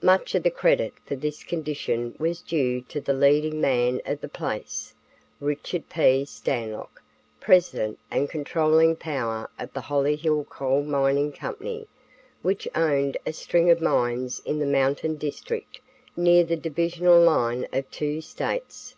[0.00, 4.26] Much of the credit for this condition was due to the leading man of the
[4.26, 4.94] place,
[5.38, 6.24] Richard P.
[6.24, 7.02] Stanlock,
[7.40, 11.86] president and controlling power of the Hollyhill Coal Mining company,
[12.40, 15.80] which owned a string of mines in the mountain district
[16.16, 18.96] near the divisional line of two states.